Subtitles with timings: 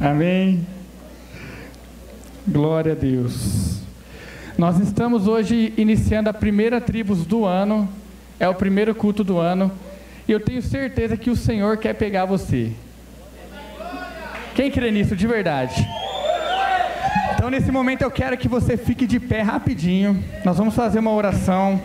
[0.00, 0.64] Amém.
[2.46, 3.80] Glória a Deus.
[4.56, 7.88] Nós estamos hoje iniciando a primeira tribos do ano,
[8.38, 9.72] é o primeiro culto do ano,
[10.28, 12.70] e eu tenho certeza que o Senhor quer pegar você.
[14.54, 15.84] Quem crê nisso de verdade?
[17.34, 20.22] Então, nesse momento, eu quero que você fique de pé rapidinho.
[20.44, 21.82] Nós vamos fazer uma oração.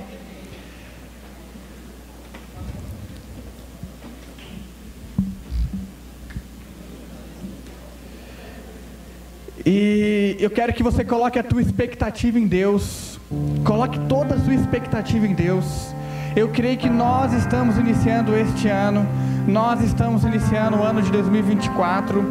[10.39, 13.19] Eu quero que você coloque a tua expectativa em Deus.
[13.63, 15.93] Coloque toda a sua expectativa em Deus.
[16.35, 19.05] Eu creio que nós estamos iniciando este ano,
[19.47, 22.23] nós estamos iniciando o ano de 2024,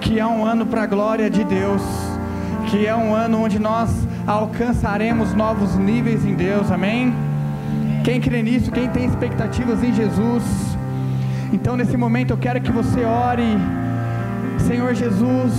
[0.00, 1.82] que é um ano para a glória de Deus,
[2.70, 3.90] que é um ano onde nós
[4.26, 7.14] alcançaremos novos níveis em Deus, amém?
[8.02, 10.42] Quem crê nisso, quem tem expectativas em Jesus,
[11.52, 13.58] então nesse momento eu quero que você ore,
[14.66, 15.52] Senhor Jesus,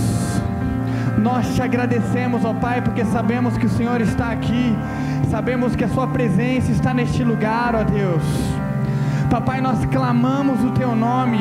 [1.18, 4.76] nós te agradecemos, ó Pai, porque sabemos que o Senhor está aqui,
[5.30, 8.61] sabemos que a Sua presença está neste lugar, ó Deus.
[9.32, 11.38] Papai, nós clamamos o teu nome,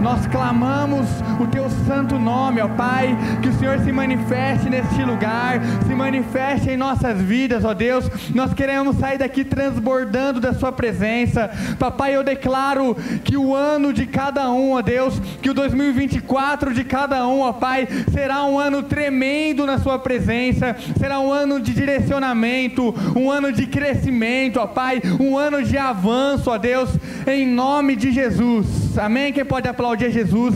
[0.00, 1.06] nós clamamos
[1.38, 6.70] o teu santo nome, ó Pai, que o Senhor se manifeste neste lugar, se manifeste
[6.70, 8.08] em nossas vidas, ó Deus.
[8.34, 11.50] Nós queremos sair daqui transbordando da Sua presença.
[11.78, 16.82] Papai, eu declaro que o ano de cada um, ó Deus, que o 2024 de
[16.82, 21.74] cada um, ó Pai, será um ano tremendo na Sua presença, será um ano de
[21.74, 26.88] direcionamento, um ano de crescimento, ó Pai, um ano de avanço, ó Deus
[27.26, 28.98] em nome de Jesus.
[28.98, 29.32] Amém?
[29.32, 30.54] Quem pode aplaudir Jesus?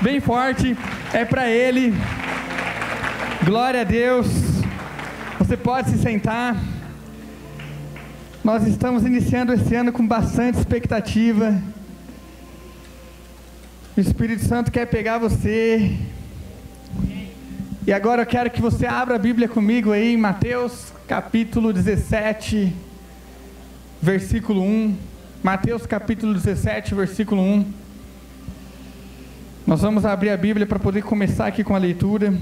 [0.00, 0.76] Bem forte,
[1.12, 1.92] é para Ele.
[3.44, 4.28] Glória a Deus.
[5.40, 6.56] Você pode se sentar.
[8.44, 11.60] Nós estamos iniciando esse ano com bastante expectativa.
[13.96, 15.98] O Espírito Santo quer pegar você.
[17.84, 22.72] E agora eu quero que você abra a Bíblia comigo aí em Mateus capítulo 17,
[24.00, 25.13] versículo 1.
[25.44, 27.70] Mateus capítulo 17, versículo 1.
[29.66, 32.32] Nós vamos abrir a Bíblia para poder começar aqui com a leitura.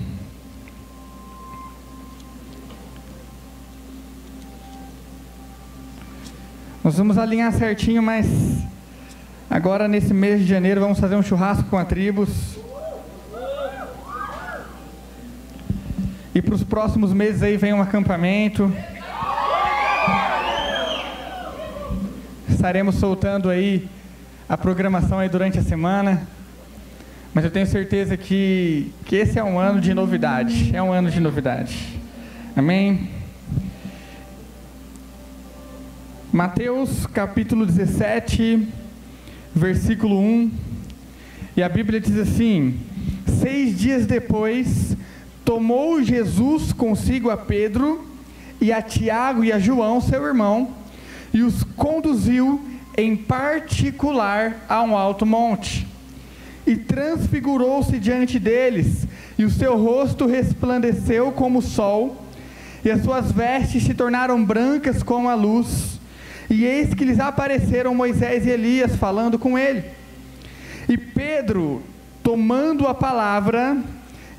[6.85, 8.25] Nós vamos alinhar certinho, mas
[9.51, 12.57] agora nesse mês de janeiro vamos fazer um churrasco com a tribos.
[16.33, 18.73] E para os próximos meses aí vem um acampamento.
[22.53, 23.89] Estaremos soltando aí
[24.49, 26.27] a programação aí durante a semana.
[27.35, 30.71] Mas eu tenho certeza que, que esse é um ano de novidade.
[30.75, 31.99] É um ano de novidade.
[32.55, 33.09] Amém?
[36.31, 38.69] Mateus capítulo 17,
[39.55, 40.51] versículo 1.
[41.57, 42.79] E a Bíblia diz assim:
[43.41, 44.97] Seis dias depois,
[45.45, 48.07] tomou Jesus consigo a Pedro
[48.61, 50.82] e a Tiago e a João, seu irmão
[51.33, 52.61] e os conduziu
[52.97, 55.87] em particular a um alto monte.
[56.67, 59.07] E transfigurou-se diante deles,
[59.39, 62.25] e o seu rosto resplandeceu como o sol,
[62.85, 66.01] e as suas vestes se tornaram brancas como a luz.
[66.51, 69.85] E eis que lhes apareceram Moisés e Elias falando com ele.
[70.89, 71.83] E Pedro,
[72.23, 73.77] tomando a palavra,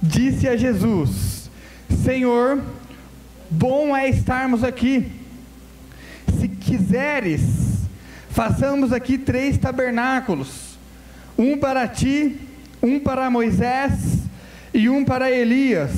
[0.02, 1.50] disse a Jesus:
[2.04, 2.62] Senhor,
[3.50, 5.23] bom é estarmos aqui
[6.74, 7.42] quiseres,
[8.30, 10.80] façamos aqui três tabernáculos:
[11.38, 12.36] um para ti,
[12.82, 13.92] um para Moisés
[14.74, 15.92] e um para Elias.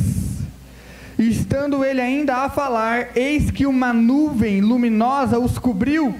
[1.17, 6.13] E estando ele ainda a falar, eis que uma nuvem luminosa os cobriu,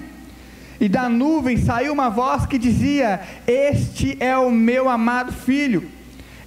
[0.80, 5.86] e da nuvem saiu uma voz que dizia: Este é o meu amado filho,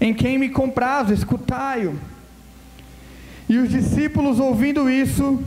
[0.02, 1.94] em quem me comprazo, escutai-o.
[3.48, 5.44] E os discípulos, ouvindo isso,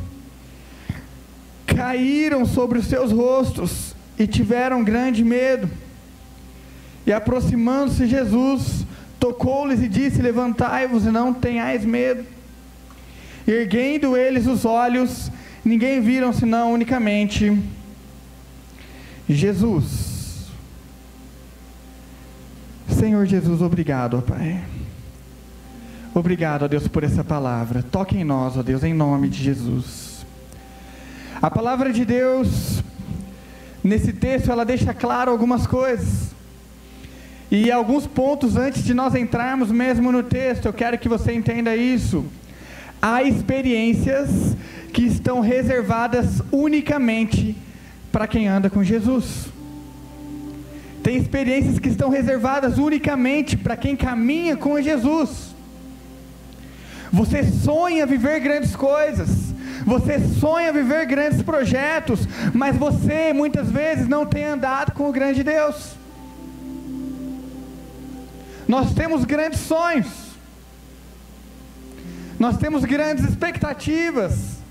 [1.74, 5.68] caíram sobre os seus rostos e tiveram grande medo.
[7.06, 8.86] E aproximando-se Jesus,
[9.18, 12.24] tocou-lhes e disse: Levantai-vos e não tenhais medo.
[13.46, 15.30] Erguendo eles os olhos,
[15.64, 17.60] ninguém viram senão unicamente
[19.28, 20.12] Jesus.
[22.88, 24.62] Senhor Jesus, obrigado, ó Pai.
[26.14, 27.82] Obrigado, ó Deus, por essa palavra.
[27.82, 30.11] Toque em nós, ó Deus, em nome de Jesus.
[31.42, 32.84] A palavra de Deus,
[33.82, 36.32] nesse texto, ela deixa claro algumas coisas.
[37.50, 41.74] E alguns pontos antes de nós entrarmos mesmo no texto, eu quero que você entenda
[41.74, 42.24] isso.
[43.02, 44.56] Há experiências
[44.92, 47.56] que estão reservadas unicamente
[48.12, 49.48] para quem anda com Jesus.
[51.02, 55.52] Tem experiências que estão reservadas unicamente para quem caminha com Jesus.
[57.12, 59.51] Você sonha viver grandes coisas.
[59.84, 65.42] Você sonha viver grandes projetos, mas você muitas vezes não tem andado com o grande
[65.42, 65.94] Deus.
[68.68, 70.08] Nós temos grandes sonhos.
[72.38, 74.62] Nós temos grandes expectativas.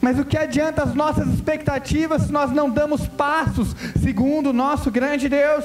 [0.00, 4.90] Mas o que adianta as nossas expectativas se nós não damos passos segundo o nosso
[4.90, 5.64] grande Deus?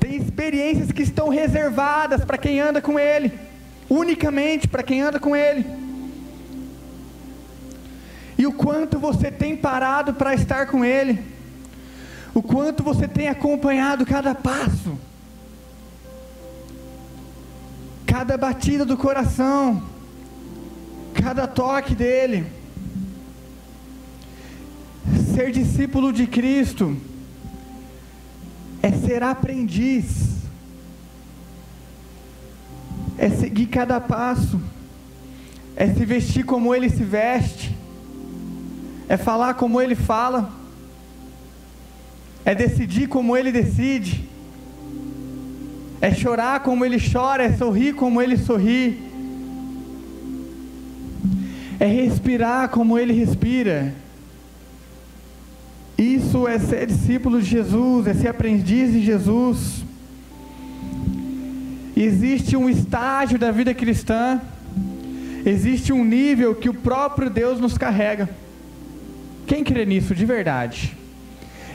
[0.00, 3.32] Tem experiências que estão reservadas para quem anda com Ele,
[3.90, 5.66] unicamente para quem anda com Ele.
[8.38, 11.22] E o quanto você tem parado para estar com Ele,
[12.32, 14.96] o quanto você tem acompanhado cada passo,
[18.06, 19.82] cada batida do coração,
[21.12, 22.46] cada toque dele.
[25.34, 26.96] Ser discípulo de Cristo
[28.82, 30.39] é ser aprendiz,
[33.18, 34.60] é seguir cada passo,
[35.76, 37.76] é se vestir como ele se veste,
[39.08, 40.50] é falar como ele fala,
[42.44, 44.28] é decidir como ele decide,
[46.00, 49.10] é chorar como ele chora, é sorrir como ele sorri.
[51.78, 53.94] É respirar como ele respira.
[55.96, 59.84] Isso é ser discípulo de Jesus, é ser aprendiz de Jesus.
[62.02, 64.40] Existe um estágio da vida cristã,
[65.44, 68.26] existe um nível que o próprio Deus nos carrega.
[69.46, 70.96] Quem crê nisso de verdade?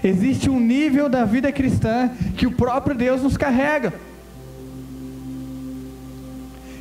[0.04, 3.94] Existe um nível da vida cristã que o próprio Deus nos carrega.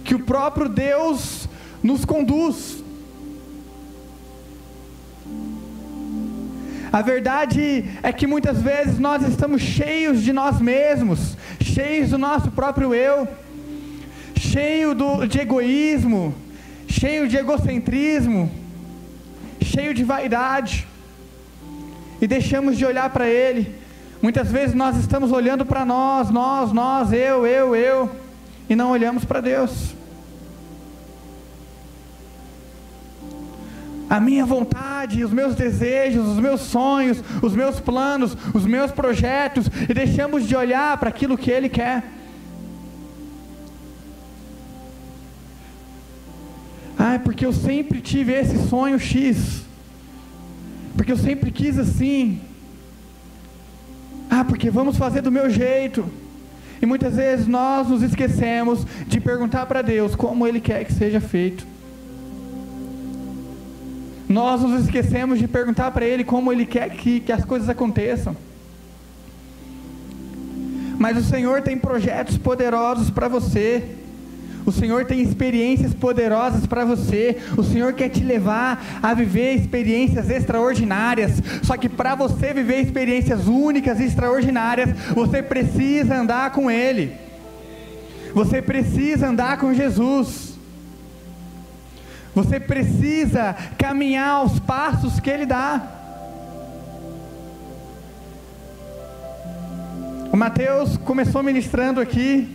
[0.05, 1.47] Que o próprio Deus
[1.83, 2.83] nos conduz.
[6.91, 12.51] A verdade é que muitas vezes nós estamos cheios de nós mesmos, cheios do nosso
[12.51, 13.27] próprio eu,
[14.37, 16.35] cheio do, de egoísmo,
[16.87, 18.51] cheio de egocentrismo,
[19.63, 20.87] cheio de vaidade,
[22.21, 23.75] e deixamos de olhar para Ele.
[24.21, 28.11] Muitas vezes nós estamos olhando para nós, nós, nós, eu, eu, eu,
[28.69, 29.95] e não olhamos para Deus.
[34.15, 39.67] A minha vontade, os meus desejos, os meus sonhos, os meus planos, os meus projetos,
[39.89, 42.05] e deixamos de olhar para aquilo que Ele quer.
[46.97, 49.65] Ah, porque eu sempre tive esse sonho X,
[50.97, 52.41] porque eu sempre quis assim.
[54.31, 56.09] Ah, porque vamos fazer do meu jeito.
[56.81, 61.21] E muitas vezes nós nos esquecemos de perguntar para Deus como Ele quer que seja
[61.21, 61.74] feito.
[64.29, 68.37] Nós nos esquecemos de perguntar para Ele como Ele quer que, que as coisas aconteçam.
[70.99, 73.85] Mas o Senhor tem projetos poderosos para você.
[74.65, 77.37] O Senhor tem experiências poderosas para você.
[77.57, 81.43] O Senhor quer te levar a viver experiências extraordinárias.
[81.63, 87.13] Só que para você viver experiências únicas e extraordinárias, você precisa andar com Ele.
[88.33, 90.54] Você precisa andar com Jesus.
[92.35, 95.81] Você precisa caminhar aos passos que Ele dá.
[100.33, 102.49] O Mateus começou ministrando aqui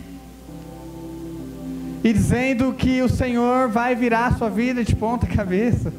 [2.04, 5.90] e dizendo que o Senhor vai virar a sua vida de ponta cabeça.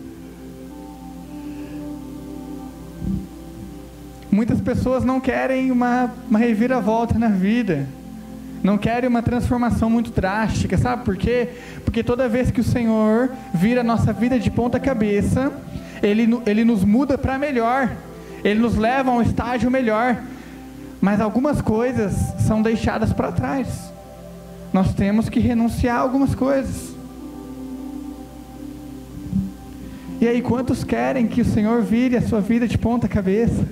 [4.32, 7.88] Muitas pessoas não querem uma, uma reviravolta na vida
[8.64, 11.50] não querem uma transformação muito drástica, sabe por quê?
[11.92, 15.52] Porque toda vez que o Senhor vira a nossa vida de ponta cabeça,
[16.02, 17.92] Ele, ele nos muda para melhor,
[18.46, 20.24] Ele nos leva a um estágio melhor,
[21.02, 22.14] mas algumas coisas
[22.48, 23.92] são deixadas para trás,
[24.72, 26.96] nós temos que renunciar a algumas coisas.
[30.22, 33.68] E aí, quantos querem que o Senhor vire a sua vida de ponta cabeça?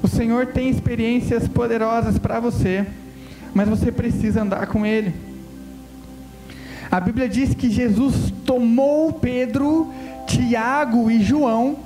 [0.00, 2.86] O Senhor tem experiências poderosas para você,
[3.56, 5.14] mas você precisa andar com Ele.
[6.90, 9.90] A Bíblia diz que Jesus tomou Pedro,
[10.26, 11.78] Tiago e João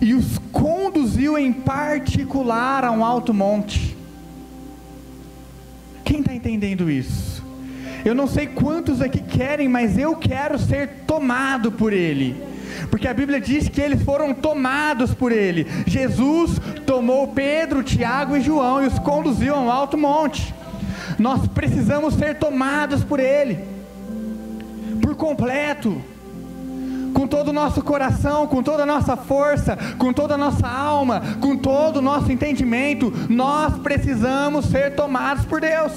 [0.00, 3.96] e os conduziu em particular a um alto monte.
[6.04, 7.44] Quem está entendendo isso?
[8.04, 12.40] Eu não sei quantos aqui querem, mas eu quero ser tomado por Ele
[12.88, 15.66] porque a Bíblia diz que eles foram tomados por ele.
[15.84, 20.54] Jesus tomou Pedro, Tiago e João e os conduziu a um alto monte.
[21.18, 23.64] Nós precisamos ser tomados por ele,
[25.00, 26.00] por completo,
[27.14, 31.20] com todo o nosso coração, com toda a nossa força, com toda a nossa alma,
[31.40, 35.92] com todo o nosso entendimento, nós precisamos ser tomados por Deus.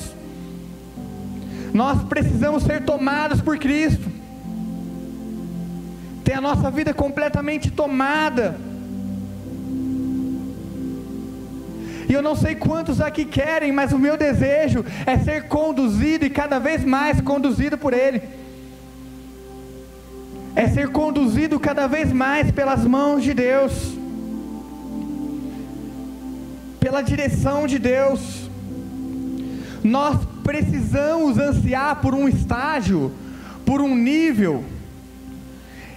[1.73, 4.09] Nós precisamos ser tomados por Cristo.
[6.23, 8.70] Ter a nossa vida completamente tomada.
[12.11, 16.29] E eu não sei quantos aqui querem, mas o meu desejo é ser conduzido e
[16.29, 18.21] cada vez mais conduzido por Ele
[20.55, 23.93] é ser conduzido cada vez mais pelas mãos de Deus,
[26.79, 28.49] pela direção de Deus.
[29.83, 33.11] Nós precisamos ansiar por um estágio,
[33.65, 34.63] por um nível,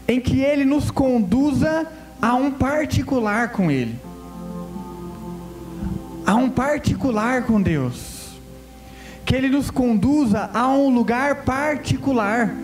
[0.07, 1.87] em que Ele nos conduza
[2.23, 3.99] a um particular com Ele,
[6.27, 8.41] a um particular com Deus,
[9.25, 12.55] que Ele nos conduza a um lugar particular.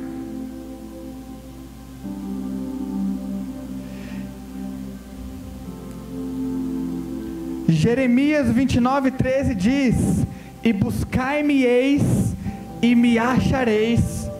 [7.68, 10.26] Jeremias 29, 13 diz:
[10.62, 12.34] E buscai-me-eis
[12.82, 14.30] e me achareis,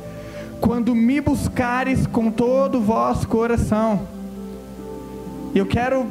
[0.61, 4.07] quando me buscares com todo o vosso coração.
[5.55, 6.07] Eu quero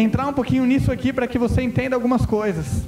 [0.00, 2.84] entrar um pouquinho nisso aqui para que você entenda algumas coisas.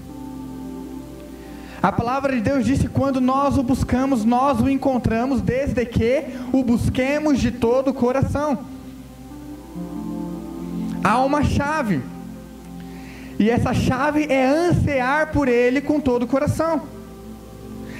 [1.83, 6.63] A palavra de Deus disse: quando nós o buscamos, nós o encontramos, desde que o
[6.63, 8.59] busquemos de todo o coração.
[11.03, 12.03] Há uma chave.
[13.39, 16.83] E essa chave é ansiar por Ele com todo o coração.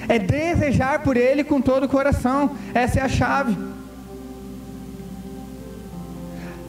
[0.07, 2.51] É desejar por Ele com todo o coração.
[2.75, 3.70] Essa é a chave.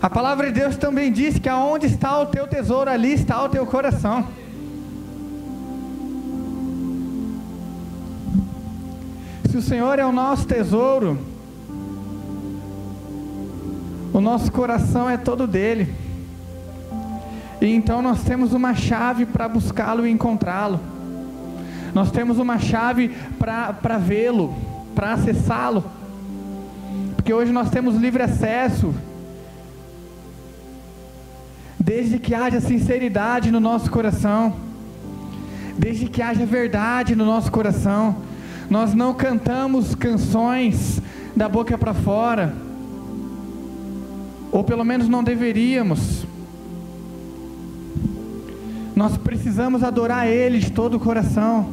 [0.01, 3.49] A palavra de Deus também diz que aonde está o teu tesouro, ali está o
[3.49, 4.25] teu coração.
[9.47, 11.19] Se o Senhor é o nosso tesouro,
[14.11, 15.93] o nosso coração é todo dele.
[17.61, 20.79] E então nós temos uma chave para buscá-lo e encontrá-lo.
[21.93, 24.55] Nós temos uma chave para vê-lo,
[24.95, 25.83] para acessá-lo.
[27.15, 28.91] Porque hoje nós temos livre acesso.
[31.83, 34.55] Desde que haja sinceridade no nosso coração.
[35.77, 38.17] Desde que haja verdade no nosso coração.
[38.69, 41.01] Nós não cantamos canções
[41.35, 42.53] da boca para fora.
[44.51, 46.25] Ou pelo menos não deveríamos
[49.01, 51.69] nós precisamos adorar Ele de todo o coração.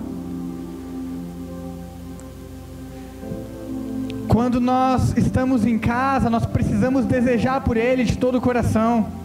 [4.29, 9.18] Quando nós estamos em casa, nós precisamos desejar por Ele de todo o coração.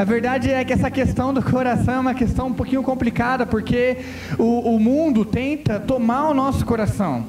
[0.00, 3.98] A verdade é que essa questão do coração é uma questão um pouquinho complicada, porque
[4.38, 7.22] o, o mundo tenta tomar o nosso coração.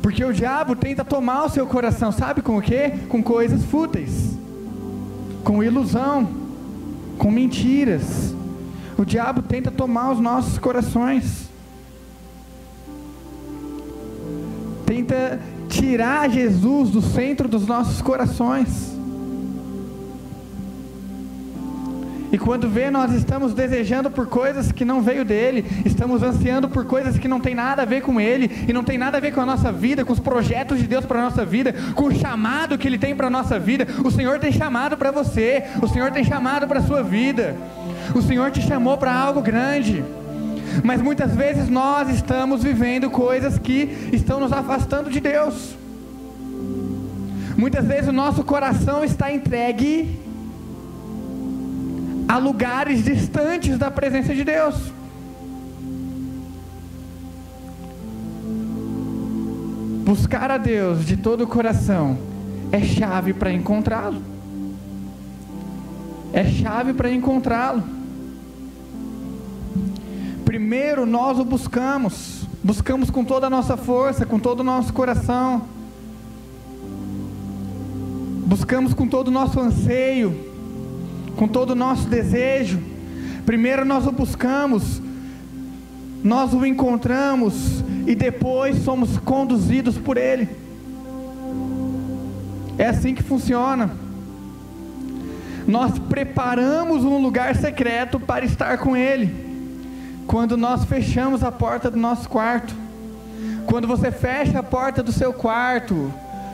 [0.00, 2.92] Porque o diabo tenta tomar o seu coração, sabe com o quê?
[3.08, 4.38] Com coisas fúteis,
[5.42, 6.28] com ilusão,
[7.18, 8.32] com mentiras.
[8.96, 11.50] O diabo tenta tomar os nossos corações.
[14.86, 18.95] Tenta tirar Jesus do centro dos nossos corações.
[22.36, 26.84] E quando vê, nós estamos desejando por coisas que não veio dele, estamos ansiando por
[26.84, 29.32] coisas que não tem nada a ver com ele, e não tem nada a ver
[29.32, 32.14] com a nossa vida, com os projetos de Deus para a nossa vida, com o
[32.14, 33.86] chamado que ele tem para a nossa vida.
[34.04, 37.56] O Senhor tem chamado para você, o Senhor tem chamado para a sua vida,
[38.14, 40.04] o Senhor te chamou para algo grande.
[40.84, 45.74] Mas muitas vezes nós estamos vivendo coisas que estão nos afastando de Deus.
[47.56, 50.25] Muitas vezes o nosso coração está entregue
[52.28, 54.74] a lugares distantes da presença de Deus.
[60.04, 62.18] Buscar a Deus de todo o coração
[62.70, 64.22] é chave para encontrá-lo.
[66.32, 67.82] É chave para encontrá-lo.
[70.44, 75.62] Primeiro nós o buscamos, buscamos com toda a nossa força, com todo o nosso coração,
[78.46, 80.55] buscamos com todo o nosso anseio,
[81.36, 82.80] com todo o nosso desejo.
[83.44, 85.00] Primeiro nós o buscamos,
[86.24, 90.48] nós o encontramos e depois somos conduzidos por Ele.
[92.78, 93.90] É assim que funciona.
[95.66, 99.44] Nós preparamos um lugar secreto para estar com Ele.
[100.26, 102.74] Quando nós fechamos a porta do nosso quarto,
[103.66, 106.12] quando você fecha a porta do seu quarto,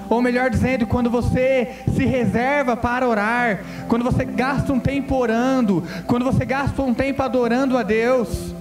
[0.09, 5.83] ou melhor dizendo, quando você se reserva para orar, quando você gasta um tempo orando,
[6.07, 8.55] quando você gasta um tempo adorando a Deus,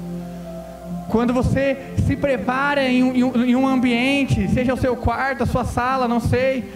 [1.12, 5.66] Quando você se prepara em um, em um ambiente, seja o seu quarto, a sua
[5.66, 6.72] sala, não sei.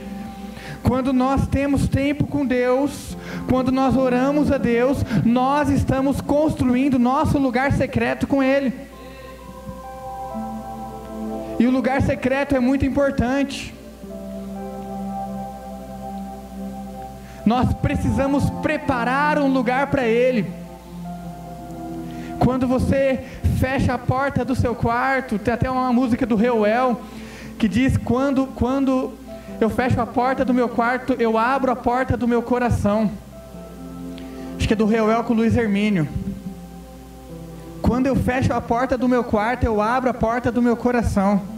[0.83, 3.17] Quando nós temos tempo com Deus,
[3.49, 8.73] quando nós oramos a Deus, nós estamos construindo nosso lugar secreto com Ele.
[11.57, 13.73] E o lugar secreto é muito importante.
[17.45, 20.51] Nós precisamos preparar um lugar para Ele.
[22.39, 23.23] Quando você
[23.59, 26.99] fecha a porta do seu quarto, tem até uma música do Reuel
[27.57, 29.13] que diz: quando, quando
[29.61, 33.09] eu fecho a porta do meu quarto, eu abro a porta do meu coração.
[34.57, 36.07] Acho que é do Reuel com o Luiz Hermínio.
[37.81, 41.54] Quando eu fecho a porta do meu quarto, eu abro a porta do meu coração.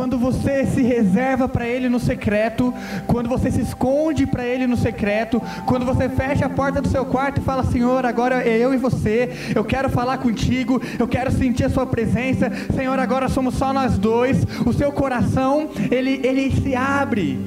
[0.00, 2.72] Quando você se reserva para Ele no secreto,
[3.06, 7.04] quando você se esconde para Ele no secreto, quando você fecha a porta do seu
[7.04, 11.30] quarto e fala: Senhor, agora é eu e você, eu quero falar contigo, eu quero
[11.30, 14.42] sentir a Sua presença, Senhor, agora somos só nós dois.
[14.64, 17.38] O seu coração, ele, ele se abre,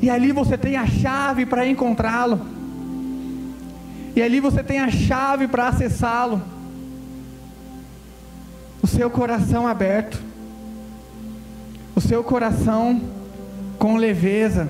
[0.00, 2.40] e ali você tem a chave para encontrá-lo,
[4.16, 6.40] e ali você tem a chave para acessá-lo.
[8.82, 10.24] O seu coração aberto
[11.96, 13.00] o seu coração
[13.78, 14.68] com leveza,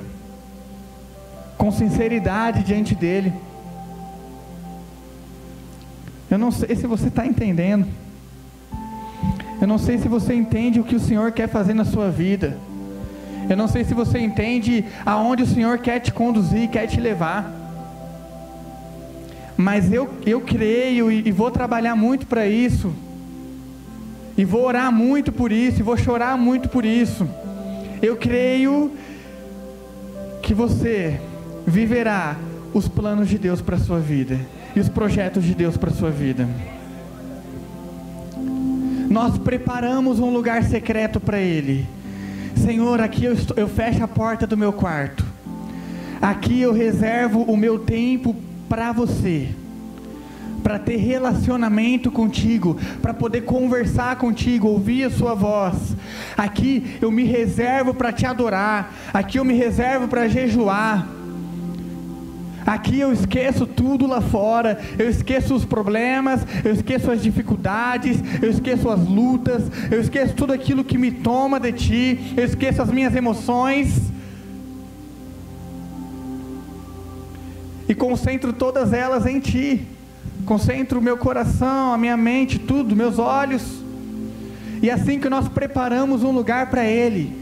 [1.59, 3.33] com sinceridade diante dEle.
[6.30, 7.88] Eu não sei se você está entendendo.
[9.61, 12.56] Eu não sei se você entende o que o Senhor quer fazer na sua vida.
[13.50, 17.52] Eu não sei se você entende aonde o Senhor quer te conduzir, quer te levar.
[19.56, 22.95] Mas eu, eu creio e, e vou trabalhar muito para isso
[24.37, 27.26] e vou orar muito por isso, e vou chorar muito por isso.
[28.02, 28.93] Eu creio
[30.43, 31.19] que você
[31.66, 32.37] viverá
[32.75, 34.38] os planos de Deus para a sua vida
[34.75, 36.47] e os projetos de Deus para a sua vida.
[39.09, 41.87] Nós preparamos um lugar secreto para Ele.
[42.57, 45.25] Senhor, aqui eu, estou, eu fecho a porta do meu quarto.
[46.21, 48.37] Aqui eu reservo o meu tempo
[48.69, 49.49] para você
[50.67, 55.95] para ter relacionamento contigo, para poder conversar contigo, ouvir a sua voz.
[56.37, 61.07] Aqui eu me reservo para te adorar, aqui eu me reservo para jejuar.
[62.67, 68.50] Aqui eu esqueço tudo lá fora, eu esqueço os problemas, eu esqueço as dificuldades, eu
[68.50, 72.91] esqueço as lutas, eu esqueço tudo aquilo que me toma de ti, eu esqueço as
[72.91, 74.11] minhas emoções.
[77.89, 79.96] E concentro todas elas em ti
[80.47, 83.82] concentro o meu coração, a minha mente, tudo, meus olhos.
[84.80, 87.37] E assim que nós preparamos um lugar para Ele,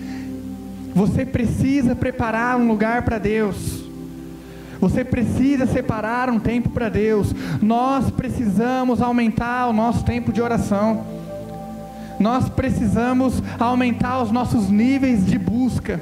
[0.95, 3.85] você precisa preparar um lugar para Deus.
[4.81, 7.35] Você precisa separar um tempo para Deus.
[7.61, 11.05] Nós precisamos aumentar o nosso tempo de oração.
[12.19, 16.01] Nós precisamos aumentar os nossos níveis de busca.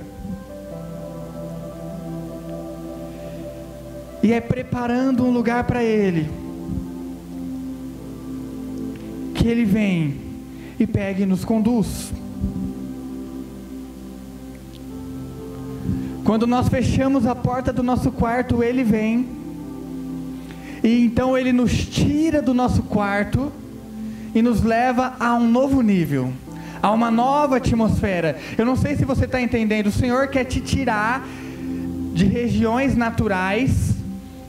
[4.22, 6.41] E é preparando um lugar para Ele
[9.34, 10.20] que Ele vem
[10.78, 12.12] e pega e nos conduz.
[16.24, 19.28] Quando nós fechamos a porta do nosso quarto, Ele vem,
[20.82, 23.52] e então Ele nos tira do nosso quarto
[24.34, 26.32] e nos leva a um novo nível,
[26.80, 28.38] a uma nova atmosfera.
[28.56, 31.26] Eu não sei se você está entendendo, o Senhor quer te tirar
[32.14, 33.94] de regiões naturais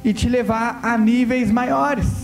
[0.04, 2.23] e te levar a níveis maiores.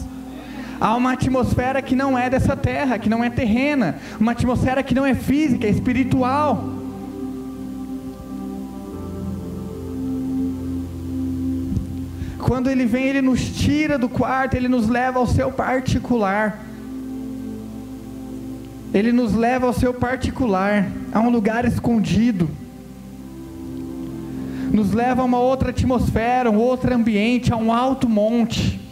[0.80, 4.96] Há uma atmosfera que não é dessa terra, que não é terrena, uma atmosfera que
[4.96, 6.64] não é física, é espiritual.
[12.38, 16.60] Quando ele vem, ele nos tira do quarto, ele nos leva ao seu particular.
[18.94, 22.50] Ele nos leva ao seu particular, a um lugar escondido.
[24.72, 28.89] Nos leva a uma outra atmosfera, um outro ambiente, a um alto monte.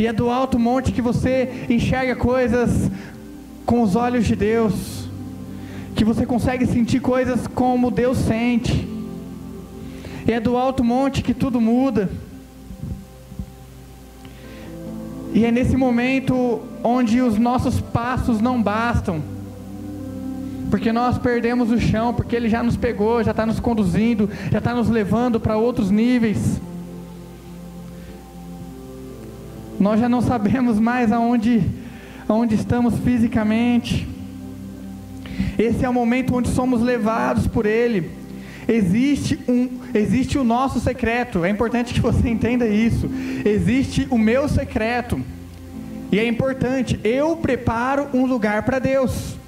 [0.00, 2.90] E é do alto monte que você enxerga coisas
[3.66, 5.10] com os olhos de Deus,
[5.94, 8.88] que você consegue sentir coisas como Deus sente.
[10.26, 12.08] E é do alto monte que tudo muda.
[15.34, 19.20] E é nesse momento onde os nossos passos não bastam,
[20.70, 24.58] porque nós perdemos o chão, porque Ele já nos pegou, já está nos conduzindo, já
[24.60, 26.58] está nos levando para outros níveis.
[29.80, 31.62] Nós já não sabemos mais aonde,
[32.28, 34.06] aonde estamos fisicamente.
[35.58, 38.10] Esse é o momento onde somos levados por Ele.
[38.68, 41.46] Existe um, existe o nosso secreto.
[41.46, 43.10] É importante que você entenda isso.
[43.42, 45.18] Existe o meu secreto.
[46.12, 49.39] E é importante, eu preparo um lugar para Deus.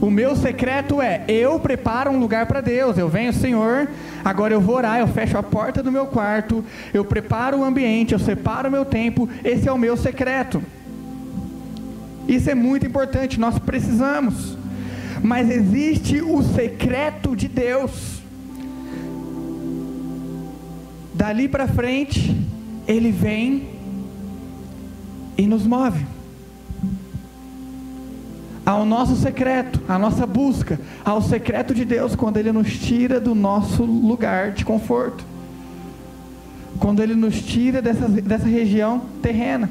[0.00, 2.96] O meu secreto é: eu preparo um lugar para Deus.
[2.96, 3.88] Eu venho, Senhor,
[4.24, 8.12] agora eu vou orar, eu fecho a porta do meu quarto, eu preparo o ambiente,
[8.12, 9.28] eu separo o meu tempo.
[9.44, 10.62] Esse é o meu secreto.
[12.26, 14.56] Isso é muito importante, nós precisamos.
[15.22, 18.20] Mas existe o secreto de Deus.
[21.12, 22.34] Dali para frente,
[22.88, 23.68] ele vem
[25.36, 26.19] e nos move
[28.70, 33.34] ao nosso secreto, à nossa busca, ao secreto de Deus, quando Ele nos tira do
[33.34, 35.24] nosso lugar de conforto,
[36.78, 39.68] quando Ele nos tira dessa, dessa região terrena.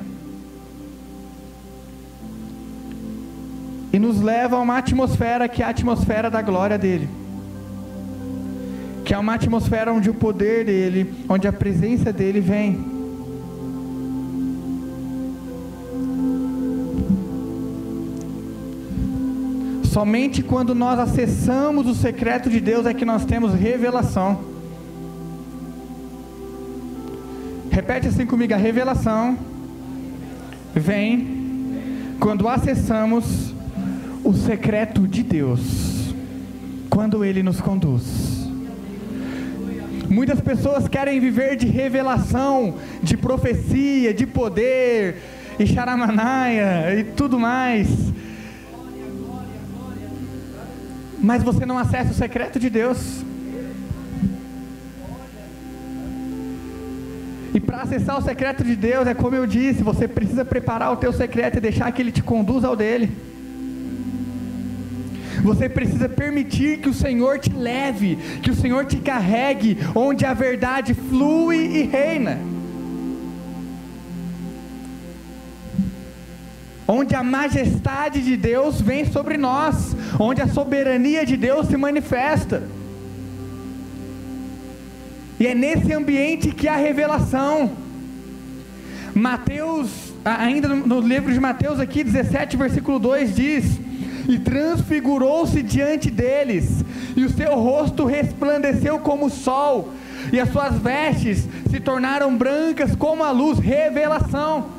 [3.94, 7.08] E nos leva a uma atmosfera que é a atmosfera da glória dEle,
[9.06, 12.99] que é uma atmosfera onde o poder dEle, onde a presença dEle vem.
[19.92, 24.40] Somente quando nós acessamos o secreto de Deus é que nós temos revelação.
[27.72, 29.36] Repete assim comigo: a revelação
[30.76, 33.52] vem quando acessamos
[34.24, 36.14] o secreto de Deus,
[36.88, 38.48] quando Ele nos conduz.
[40.08, 45.16] Muitas pessoas querem viver de revelação, de profecia, de poder,
[45.58, 47.88] e charamanaia e tudo mais
[51.22, 53.24] mas você não acessa o secreto de Deus.
[57.54, 60.98] E para acessar o secreto de Deus, é como eu disse, você precisa preparar o
[60.98, 63.12] teu secreto e deixar que ele te conduza ao dele.
[65.44, 70.34] Você precisa permitir que o Senhor te leve, que o Senhor te carregue, onde a
[70.34, 72.38] verdade flui e reina.
[76.92, 82.64] Onde a majestade de Deus vem sobre nós, onde a soberania de Deus se manifesta.
[85.40, 87.72] E é nesse ambiente que há revelação.
[89.14, 93.80] Mateus, ainda no livro de Mateus aqui, 17, versículo 2 diz:
[94.28, 96.84] E transfigurou-se diante deles,
[97.16, 99.94] e o seu rosto resplandeceu como o sol,
[100.34, 103.60] e as suas vestes se tornaram brancas como a luz.
[103.60, 104.79] Revelação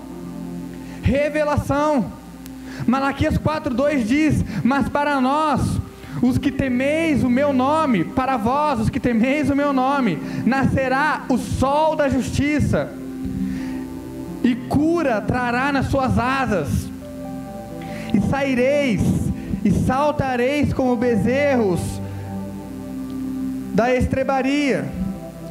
[1.11, 2.12] revelação.
[2.87, 5.61] Malaquias 4:2 diz: "Mas para nós,
[6.23, 11.25] os que temeis o meu nome, para vós, os que temeis o meu nome, nascerá
[11.29, 12.92] o sol da justiça,
[14.42, 16.88] e cura trará nas suas asas,
[18.14, 19.03] e saireis
[19.64, 21.81] e saltareis como bezerros
[23.75, 25.00] da estrebaria."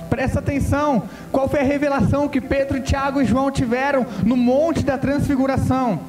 [0.09, 4.97] Presta atenção, qual foi a revelação que Pedro, Tiago e João tiveram no Monte da
[4.97, 5.99] Transfiguração?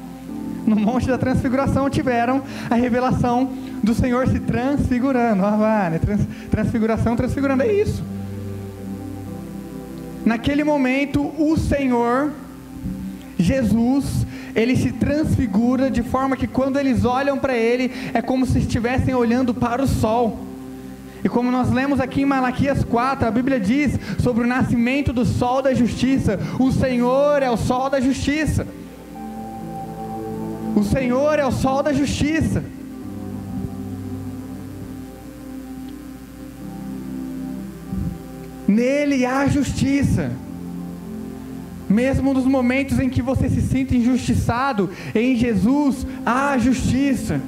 [0.66, 3.50] No Monte da Transfiguração tiveram a revelação
[3.82, 5.44] do Senhor se transfigurando.
[5.44, 5.98] Ah, né?
[5.98, 8.02] Trans, transfiguração, transfigurando, é isso.
[10.24, 12.32] Naquele momento, o Senhor,
[13.38, 18.58] Jesus, ele se transfigura de forma que quando eles olham para ele, é como se
[18.58, 20.49] estivessem olhando para o sol.
[21.22, 25.24] E como nós lemos aqui em Malaquias 4, a Bíblia diz sobre o nascimento do
[25.24, 28.66] sol da justiça: o Senhor é o sol da justiça.
[30.74, 32.64] O Senhor é o sol da justiça.
[38.66, 40.30] Nele há justiça.
[41.88, 47.40] Mesmo nos momentos em que você se sinta injustiçado, em Jesus há justiça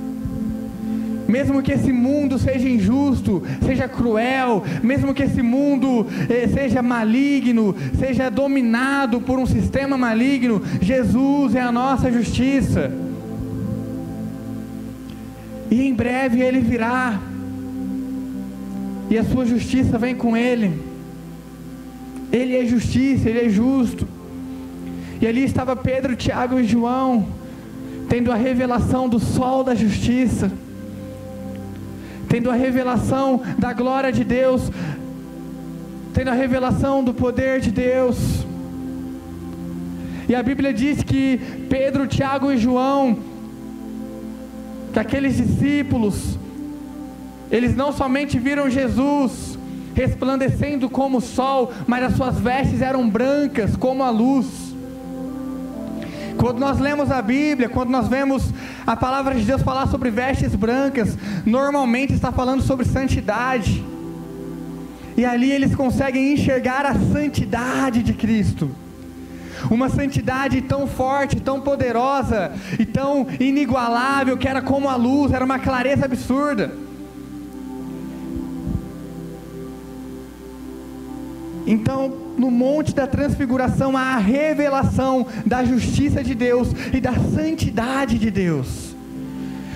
[1.32, 7.74] mesmo que esse mundo seja injusto, seja cruel, mesmo que esse mundo eh, seja maligno,
[7.98, 12.92] seja dominado por um sistema maligno, Jesus é a nossa justiça.
[15.70, 17.18] E em breve ele virá,
[19.08, 20.82] e a sua justiça vem com ele.
[22.30, 24.06] Ele é justiça, ele é justo.
[25.18, 27.26] E ali estava Pedro, Tiago e João,
[28.06, 30.52] tendo a revelação do sol da justiça
[32.32, 34.62] tendo a revelação da glória de Deus,
[36.14, 38.16] tendo a revelação do poder de Deus.
[40.26, 43.18] E a Bíblia diz que Pedro, Tiago e João,
[44.94, 46.38] que aqueles discípulos,
[47.50, 49.58] eles não somente viram Jesus
[49.94, 54.46] resplandecendo como o sol, mas as suas vestes eram brancas como a luz.
[56.42, 58.52] Quando nós lemos a Bíblia, quando nós vemos
[58.84, 63.84] a palavra de Deus falar sobre vestes brancas, normalmente está falando sobre santidade.
[65.16, 68.72] E ali eles conseguem enxergar a santidade de Cristo.
[69.70, 75.44] uma santidade tão forte, tão poderosa e tão inigualável que era como a luz, era
[75.44, 76.74] uma clareza absurda.
[81.64, 88.32] Então, no Monte da Transfiguração, a revelação da justiça de Deus e da santidade de
[88.32, 88.96] Deus.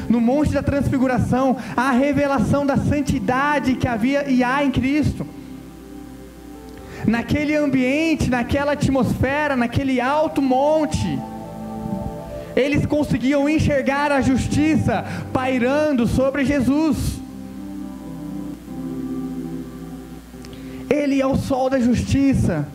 [0.08, 5.24] No Monte da Transfiguração, a revelação da santidade que havia e há em Cristo.
[7.06, 11.20] Naquele ambiente, naquela atmosfera, naquele alto monte,
[12.56, 17.15] eles conseguiam enxergar a justiça pairando sobre Jesus.
[20.88, 22.66] Ele é o sol da justiça,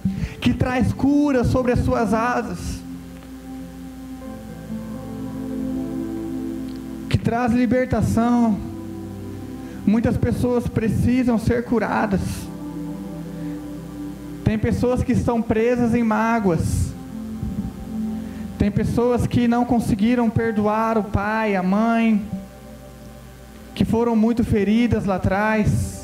[0.42, 2.82] que traz cura sobre as suas asas,
[7.10, 8.60] que traz libertação.
[9.86, 12.22] Muitas pessoas precisam ser curadas.
[14.44, 16.92] Tem pessoas que estão presas em mágoas.
[18.58, 22.24] Tem pessoas que não conseguiram perdoar o pai, a mãe,
[23.74, 26.01] que foram muito feridas lá atrás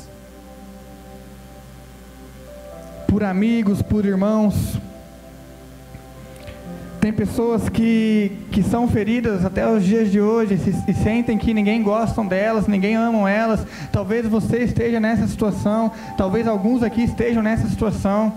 [3.08, 4.78] por amigos, por irmãos.
[7.00, 11.54] Tem pessoas que, que são feridas até os dias de hoje e, e sentem que
[11.54, 13.66] ninguém gosta delas, ninguém ama elas.
[13.90, 18.34] Talvez você esteja nessa situação, talvez alguns aqui estejam nessa situação.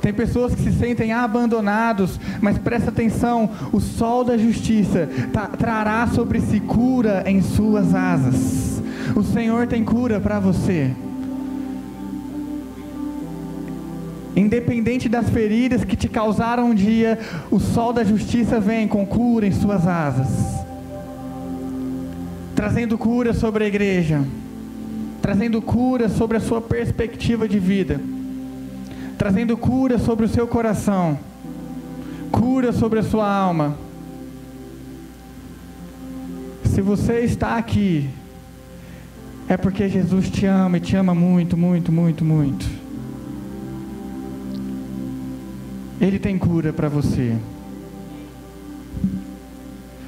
[0.00, 5.08] Tem pessoas que se sentem abandonados, mas presta atenção: o sol da justiça
[5.58, 8.82] trará sobre si cura em suas asas.
[9.16, 10.92] O Senhor tem cura para você.
[14.36, 17.18] Independente das feridas que te causaram um dia,
[17.50, 20.28] o sol da justiça vem com cura em suas asas,
[22.56, 24.24] trazendo cura sobre a igreja,
[25.22, 28.00] trazendo cura sobre a sua perspectiva de vida,
[29.16, 31.16] trazendo cura sobre o seu coração,
[32.32, 33.76] cura sobre a sua alma.
[36.64, 38.10] Se você está aqui,
[39.48, 42.83] é porque Jesus te ama e te ama muito, muito, muito, muito.
[46.00, 47.36] Ele tem cura para você.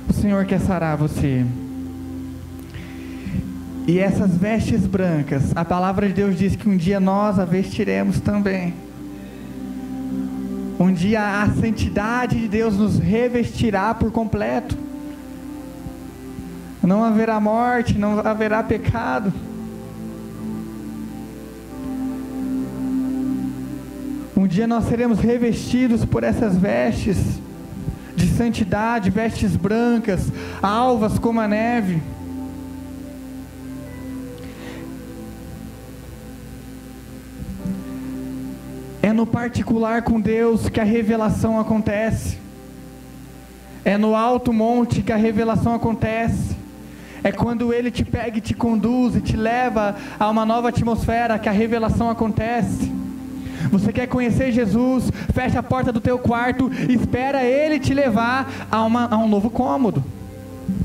[0.08, 1.44] O Senhor quer sarar você.
[3.86, 8.18] E essas vestes brancas, a palavra de Deus diz que um dia nós a vestiremos
[8.18, 8.74] também.
[10.78, 14.76] Um dia a santidade de Deus nos revestirá por completo.
[16.82, 19.32] Não haverá morte, não haverá pecado.
[24.36, 27.16] Um dia nós seremos revestidos por essas vestes
[28.14, 30.30] de santidade, vestes brancas,
[30.62, 32.02] alvas como a neve.
[39.02, 42.38] É no particular com Deus que a revelação acontece.
[43.86, 46.54] É no alto monte que a revelação acontece.
[47.24, 51.38] É quando Ele te pega e te conduz e te leva a uma nova atmosfera
[51.38, 52.95] que a revelação acontece.
[53.70, 55.10] Você quer conhecer Jesus?
[55.32, 59.50] Fecha a porta do teu quarto, espera Ele te levar a, uma, a um novo
[59.50, 60.04] cômodo,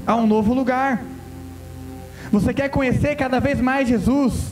[0.05, 1.03] a um novo lugar.
[2.31, 4.51] Você quer conhecer cada vez mais Jesus?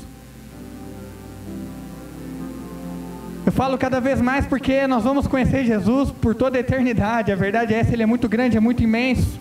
[3.45, 7.31] Eu falo cada vez mais porque nós vamos conhecer Jesus por toda a eternidade.
[7.31, 9.39] A verdade é essa, Ele é muito grande, é muito imenso.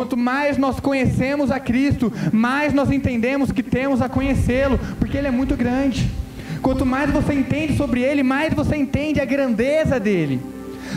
[0.00, 5.26] Quanto mais nós conhecemos a Cristo, mais nós entendemos que temos a conhecê-lo, porque Ele
[5.26, 6.10] é muito grande.
[6.62, 10.40] Quanto mais você entende sobre Ele, mais você entende a grandeza dele.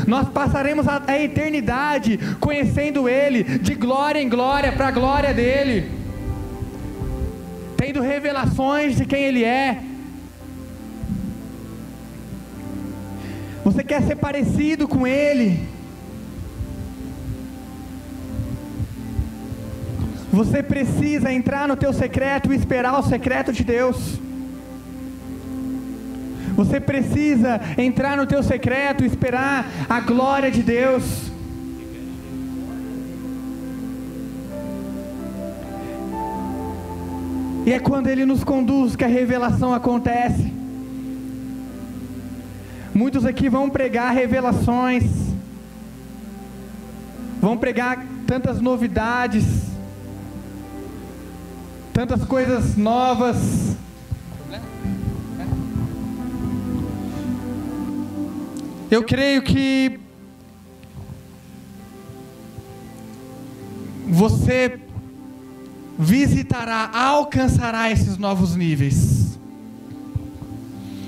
[0.08, 5.92] Nós passaremos a, a eternidade conhecendo Ele, de glória em glória, para a glória dele,
[7.76, 9.84] tendo revelações de quem Ele é.
[13.66, 15.73] Você quer ser parecido com Ele?
[20.34, 24.20] Você precisa entrar no teu secreto e esperar o secreto de Deus.
[26.56, 31.32] Você precisa entrar no teu secreto e esperar a glória de Deus.
[37.68, 40.52] E é quando Ele nos conduz que a revelação acontece.
[42.92, 45.04] Muitos aqui vão pregar revelações,
[47.40, 49.73] vão pregar tantas novidades,
[51.94, 53.78] tantas coisas novas.
[58.90, 60.00] Eu creio que
[64.08, 64.80] você
[65.98, 69.38] visitará, alcançará esses novos níveis.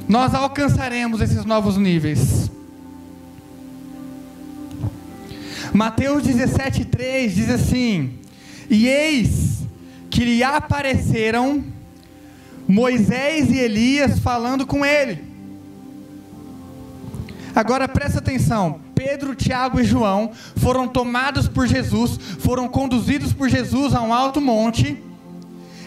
[0.08, 2.52] nós alcançaremos esses novos níveis.
[5.74, 8.14] Mateus 17,3 diz assim:
[8.70, 9.55] E eis
[10.16, 11.62] que lhe apareceram
[12.66, 15.22] Moisés e Elias falando com ele.
[17.54, 23.94] Agora presta atenção: Pedro, Tiago e João foram tomados por Jesus, foram conduzidos por Jesus
[23.94, 24.98] a um alto monte.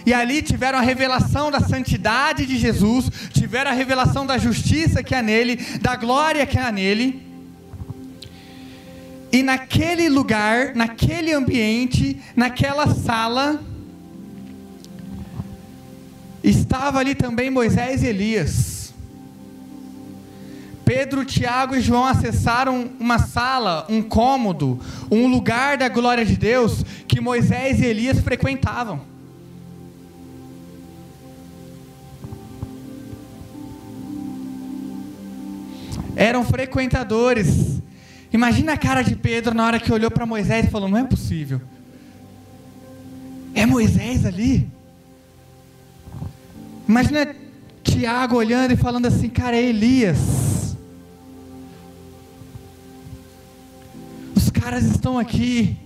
[0.04, 5.14] E ali tiveram a revelação da santidade de Jesus, tiveram a revelação da justiça que
[5.14, 7.26] há nele, da glória que há nele.
[9.32, 13.58] E naquele lugar, naquele ambiente, naquela sala,
[16.50, 18.78] estava ali também Moisés e Elias.
[20.84, 24.80] Pedro, Tiago e João acessaram uma sala, um cômodo,
[25.11, 29.02] um lugar da glória de Deus que Moisés e Elias frequentavam.
[36.16, 37.82] Eram frequentadores.
[38.32, 41.04] Imagina a cara de Pedro na hora que olhou para Moisés e falou: Não é
[41.04, 41.61] possível.
[43.54, 44.77] É Moisés ali?
[46.88, 47.37] Imagina
[47.85, 50.74] Tiago olhando e falando assim, cara, é Elias.
[54.35, 55.77] Os caras estão aqui.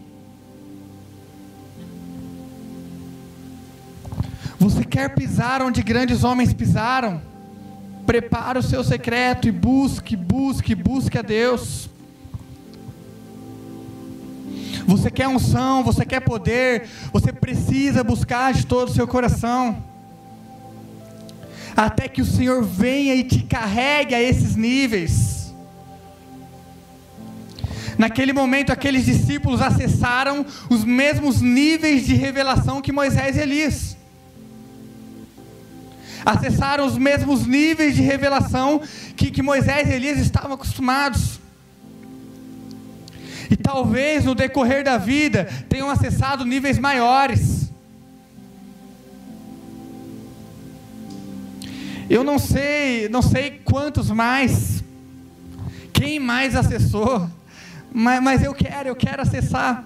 [4.61, 7.21] Você quer pisar onde grandes homens pisaram?
[8.07, 11.91] Prepare o seu secreto e busque, busque, busque a Deus.
[14.87, 19.91] Você quer unção, você quer poder, você precisa buscar de todo o seu coração
[21.77, 25.53] até que o Senhor venha e te carregue a esses níveis.
[27.99, 33.97] Naquele momento, aqueles discípulos acessaram os mesmos níveis de revelação que Moisés e Elias.
[36.25, 38.81] Acessaram os mesmos níveis de revelação
[39.17, 41.41] que, que Moisés e Elias estavam acostumados.
[43.51, 47.72] E talvez no decorrer da vida tenham acessado níveis maiores.
[52.09, 54.83] Eu não sei, não sei quantos mais,
[55.93, 57.29] quem mais acessou,
[57.93, 59.85] mas, mas eu quero, eu quero acessar.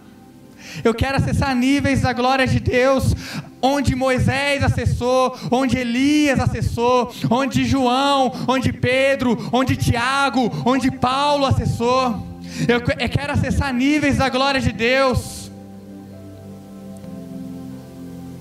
[0.82, 3.14] Eu quero acessar níveis da glória de Deus,
[3.62, 12.26] onde Moisés acessou, onde Elias acessou, onde João, onde Pedro, onde Tiago, onde Paulo acessou.
[12.68, 15.50] Eu, eu quero acessar níveis da glória de Deus,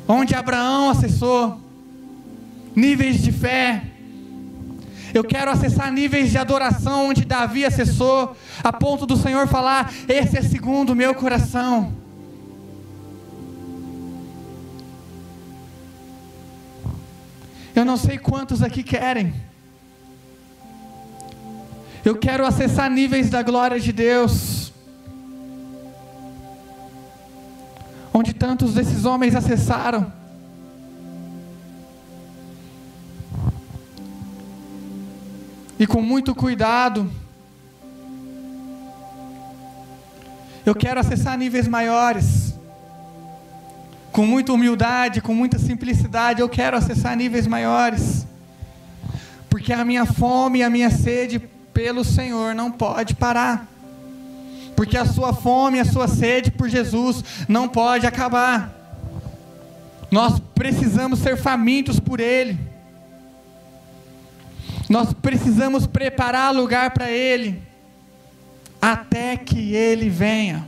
[0.07, 1.64] onde Abraão acessou
[2.75, 3.83] níveis de fé.
[5.13, 10.37] Eu quero acessar níveis de adoração onde Davi acessou, a ponto do Senhor falar: Esse
[10.37, 11.93] é segundo o meu coração.
[17.75, 19.33] Eu não sei quantos aqui querem.
[22.03, 24.71] Eu quero acessar níveis da glória de Deus.
[28.13, 30.24] Onde tantos desses homens acessaram.
[35.79, 37.09] E com muito cuidado.
[40.65, 42.55] Eu quero acessar níveis maiores.
[44.11, 48.25] Com muita humildade, com muita simplicidade, eu quero acessar níveis maiores.
[49.49, 51.39] Porque a minha fome e a minha sede
[51.73, 53.67] pelo Senhor não pode parar.
[54.75, 58.73] Porque a sua fome e a sua sede por Jesus não pode acabar.
[60.09, 62.57] Nós precisamos ser famintos por Ele.
[64.87, 67.61] Nós precisamos preparar lugar para Ele,
[68.81, 70.67] até que Ele venha,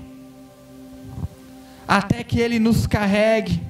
[1.88, 3.62] até que Ele nos carregue,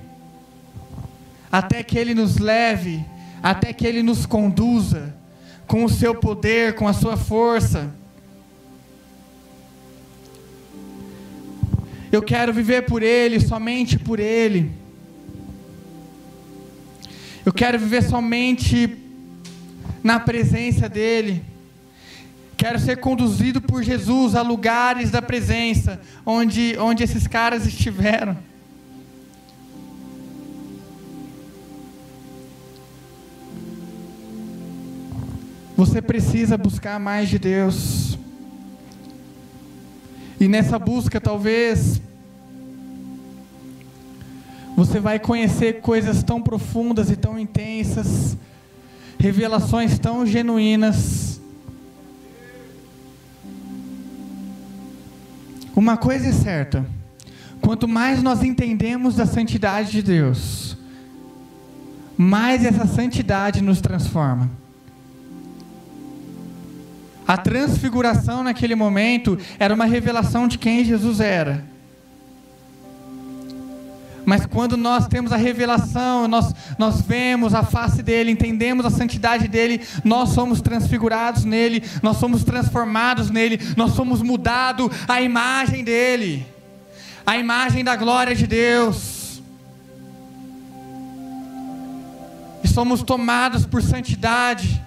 [1.51, 3.03] até que Ele nos leve,
[3.43, 5.13] até que Ele nos conduza,
[5.65, 7.93] com o seu poder, com a sua força.
[12.10, 14.71] Eu quero viver por Ele, somente por Ele.
[17.45, 19.07] Eu quero viver somente
[20.03, 21.43] na presença dEle.
[22.57, 28.36] Quero ser conduzido por Jesus a lugares da presença, onde, onde esses caras estiveram.
[35.76, 38.17] Você precisa buscar mais de Deus.
[40.39, 42.01] E nessa busca, talvez,
[44.76, 48.36] você vai conhecer coisas tão profundas e tão intensas
[49.20, 51.41] revelações tão genuínas.
[55.76, 56.86] Uma coisa é certa:
[57.61, 60.78] quanto mais nós entendemos da santidade de Deus,
[62.18, 64.49] mais essa santidade nos transforma.
[67.28, 71.76] A transfiguração naquele momento era uma revelação de quem Jesus era.
[74.28, 79.47] Mas quando nós temos a revelação, nós, nós vemos a face dele, entendemos a santidade
[79.47, 86.45] dele, nós somos transfigurados nele, nós somos transformados nele, nós somos mudados à imagem dele,
[87.25, 89.41] à imagem da glória de Deus.
[92.61, 94.84] E somos tomados por santidade,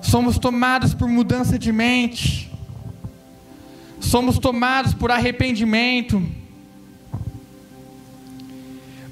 [0.00, 2.52] somos tomados por mudança de mente,
[4.00, 6.41] somos tomados por arrependimento.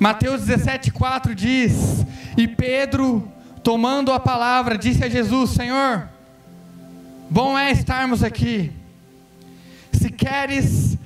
[0.00, 3.30] Mateus 17,4 diz: E Pedro,
[3.62, 6.08] tomando a palavra, disse a Jesus: Senhor,
[7.28, 8.72] bom é estarmos aqui.
[9.92, 10.96] Se queres,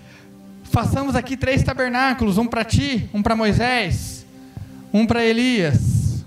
[0.62, 4.24] façamos aqui três tabernáculos: um para ti, um para Moisés,
[4.92, 6.24] um para Elias.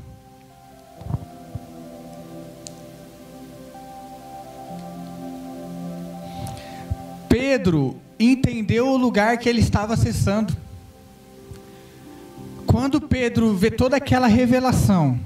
[7.30, 10.67] Pedro entendeu o lugar que ele estava acessando
[12.68, 15.18] quando Pedro vê toda aquela revelação,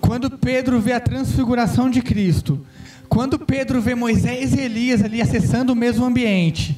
[0.00, 2.66] quando Pedro vê a transfiguração de Cristo,
[3.08, 6.76] quando Pedro vê Moisés e Elias ali acessando o mesmo ambiente,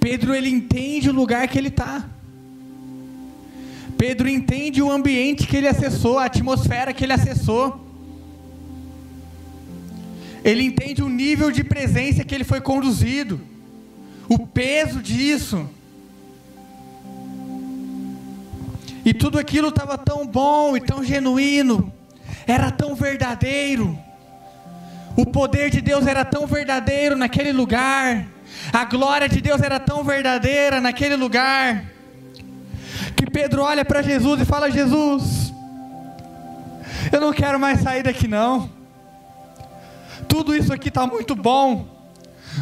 [0.00, 2.04] Pedro ele entende o lugar que ele está.
[3.96, 7.86] Pedro entende o ambiente que ele acessou, a atmosfera que ele acessou.
[10.42, 13.40] Ele entende o nível de presença que ele foi conduzido,
[14.28, 15.68] o peso disso.
[19.04, 21.92] E tudo aquilo estava tão bom e tão genuíno,
[22.46, 23.98] era tão verdadeiro.
[25.16, 28.26] O poder de Deus era tão verdadeiro naquele lugar,
[28.72, 31.84] a glória de Deus era tão verdadeira naquele lugar,
[33.16, 35.52] que Pedro olha para Jesus e fala: Jesus,
[37.12, 38.70] eu não quero mais sair daqui não.
[40.28, 41.88] Tudo isso aqui está muito bom,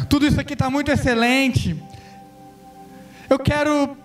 [0.09, 1.81] tudo isso aqui está muito excelente.
[3.29, 3.95] Eu quero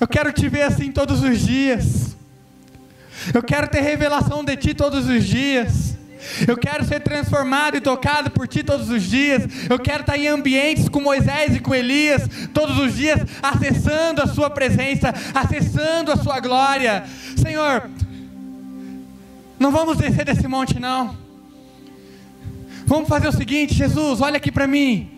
[0.00, 2.16] eu quero te ver assim todos os dias.
[3.34, 5.96] Eu quero ter revelação de ti todos os dias.
[6.46, 9.42] Eu quero ser transformado e tocado por ti todos os dias.
[9.70, 14.26] Eu quero estar em ambientes com Moisés e com Elias todos os dias, acessando a
[14.26, 17.04] Sua presença, acessando a Sua glória.
[17.36, 17.88] Senhor,
[19.58, 21.16] não vamos descer desse monte, não.
[22.86, 25.10] Vamos fazer o seguinte, Jesus, olha aqui para mim.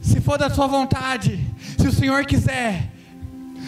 [0.00, 1.38] Se for da Sua vontade,
[1.78, 2.90] se o Senhor quiser,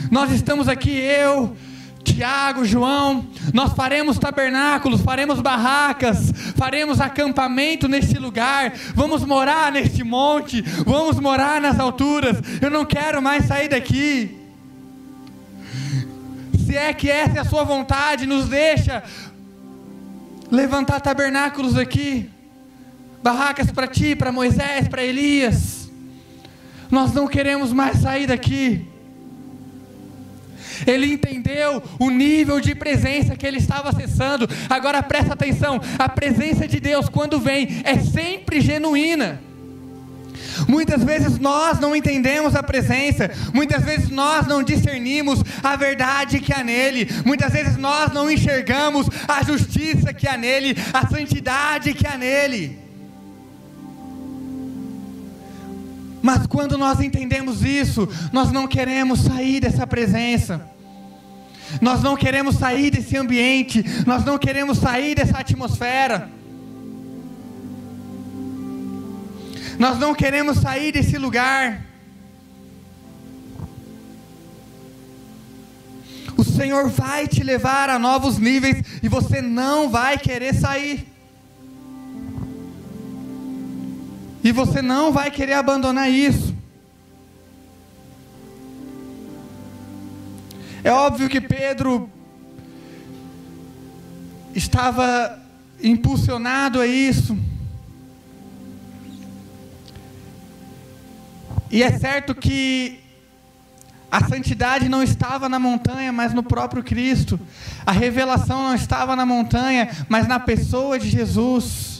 [0.08, 1.56] nós estamos aqui, eu,
[2.02, 10.62] Tiago, João, nós faremos tabernáculos, faremos barracas, faremos acampamento neste lugar, vamos morar neste monte,
[10.84, 12.36] vamos morar nas alturas.
[12.60, 14.36] Eu não quero mais sair daqui.
[16.66, 19.02] Se é que essa é a sua vontade, nos deixa
[20.50, 22.28] levantar tabernáculos aqui,
[23.22, 25.90] barracas para ti, para Moisés, para Elias.
[26.90, 28.89] Nós não queremos mais sair daqui
[30.86, 34.48] ele entendeu o nível de presença que ele estava acessando.
[34.68, 39.40] Agora presta atenção: a presença de Deus, quando vem, é sempre genuína.
[40.68, 46.52] Muitas vezes nós não entendemos a presença, muitas vezes nós não discernimos a verdade que
[46.52, 52.06] há nele, muitas vezes nós não enxergamos a justiça que há nele, a santidade que
[52.06, 52.89] há nele.
[56.22, 60.60] Mas quando nós entendemos isso, nós não queremos sair dessa presença.
[61.80, 66.28] Nós não queremos sair desse ambiente, nós não queremos sair dessa atmosfera.
[69.78, 71.86] Nós não queremos sair desse lugar.
[76.36, 81.09] O Senhor vai te levar a novos níveis e você não vai querer sair.
[84.42, 86.54] E você não vai querer abandonar isso.
[90.82, 92.08] É óbvio que Pedro
[94.54, 95.38] estava
[95.82, 97.36] impulsionado a isso.
[101.70, 102.98] E é certo que
[104.10, 107.38] a santidade não estava na montanha, mas no próprio Cristo.
[107.86, 111.99] A revelação não estava na montanha, mas na pessoa de Jesus.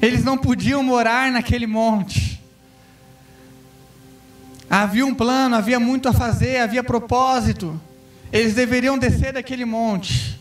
[0.00, 2.40] Eles não podiam morar naquele monte.
[4.68, 7.78] Havia um plano, havia muito a fazer, havia propósito.
[8.32, 10.38] Eles deveriam descer daquele monte.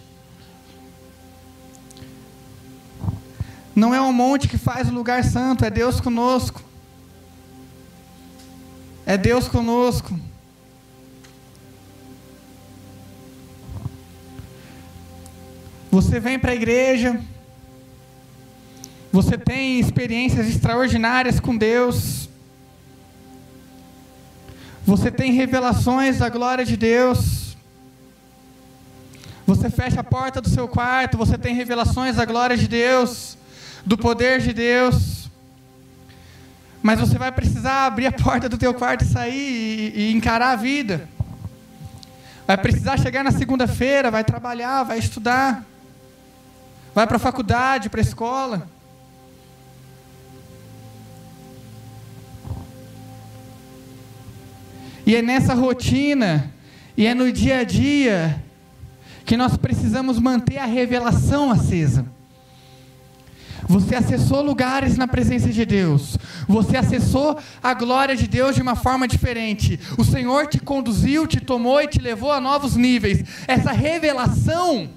[3.75, 6.61] Não é um monte que faz o lugar santo, é Deus conosco.
[9.05, 10.19] É Deus conosco.
[15.89, 17.19] Você vem para a igreja,
[19.11, 22.29] você tem experiências extraordinárias com Deus,
[24.85, 27.57] você tem revelações da glória de Deus,
[29.45, 33.35] você fecha a porta do seu quarto, você tem revelações da glória de Deus,
[33.83, 35.27] do poder de Deus.
[36.83, 40.51] Mas você vai precisar abrir a porta do teu quarto e sair e, e encarar
[40.51, 41.09] a vida.
[42.45, 45.65] Vai precisar chegar na segunda-feira, vai trabalhar, vai estudar.
[46.93, 48.67] Vai para a faculdade, para a escola.
[55.09, 56.53] E é nessa rotina,
[56.95, 58.43] e é no dia a dia,
[59.25, 62.05] que nós precisamos manter a revelação acesa.
[63.67, 66.15] Você acessou lugares na presença de Deus.
[66.47, 69.79] Você acessou a glória de Deus de uma forma diferente.
[69.97, 73.23] O Senhor te conduziu, te tomou e te levou a novos níveis.
[73.47, 74.91] Essa revelação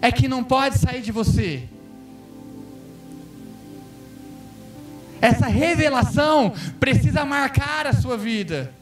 [0.00, 1.64] é que não pode sair de você.
[5.20, 8.72] Essa revelação precisa marcar a sua vida.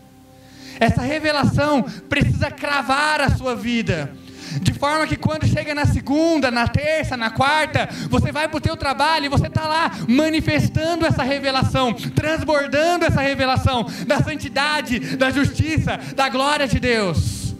[0.82, 4.16] Essa revelação precisa cravar a sua vida.
[4.60, 8.60] De forma que quando chega na segunda, na terça, na quarta, você vai para o
[8.60, 15.30] teu trabalho e você está lá manifestando essa revelação, transbordando essa revelação da santidade, da
[15.30, 17.54] justiça, da glória de Deus.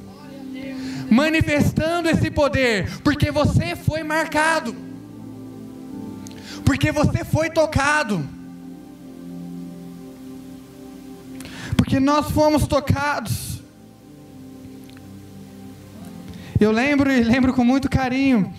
[1.08, 4.74] Manifestando esse poder, porque você foi marcado,
[6.64, 8.28] porque você foi tocado,
[11.92, 13.60] porque nós fomos tocados.
[16.58, 18.50] Eu lembro e lembro com muito carinho,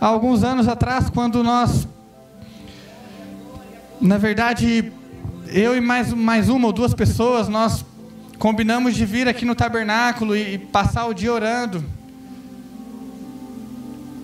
[0.00, 1.86] há alguns anos atrás, quando nós,
[4.00, 4.92] na verdade,
[5.46, 7.84] eu e mais, mais uma ou duas pessoas, nós
[8.36, 11.84] combinamos de vir aqui no tabernáculo e passar o dia orando.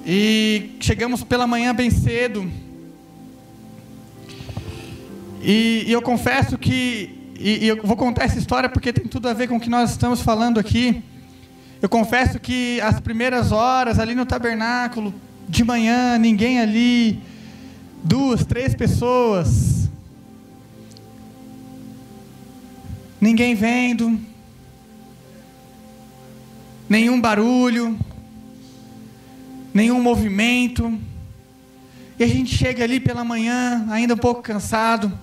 [0.05, 2.51] E chegamos pela manhã bem cedo.
[5.41, 9.29] E, e eu confesso que, e, e eu vou contar essa história porque tem tudo
[9.29, 11.03] a ver com o que nós estamos falando aqui.
[11.81, 15.15] Eu confesso que as primeiras horas ali no tabernáculo,
[15.49, 17.23] de manhã, ninguém ali,
[18.03, 19.89] duas, três pessoas,
[23.21, 24.19] ninguém vendo,
[26.89, 27.97] nenhum barulho,
[29.73, 30.99] nenhum movimento,
[32.19, 35.17] e a gente chega ali pela manhã, ainda um pouco cansado,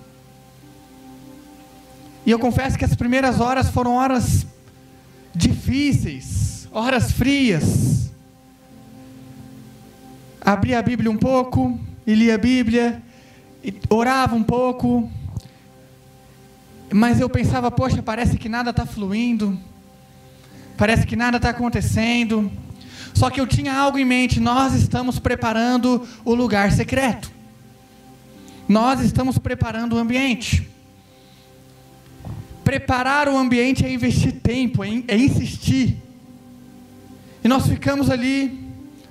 [2.26, 4.44] e eu confesso que as primeiras horas foram horas
[5.32, 8.10] difíceis, horas frias.
[10.40, 13.00] Abria a Bíblia um pouco, e lia a Bíblia,
[13.88, 15.08] orava um pouco,
[16.92, 19.58] mas eu pensava, poxa, parece que nada está fluindo,
[20.76, 22.50] parece que nada está acontecendo.
[23.14, 27.30] Só que eu tinha algo em mente: nós estamos preparando o lugar secreto,
[28.68, 30.75] nós estamos preparando o ambiente.
[32.66, 36.02] Preparar o ambiente é investir tempo, é, é insistir.
[37.44, 38.58] E nós ficamos ali,